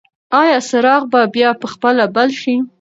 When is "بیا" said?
1.33-1.49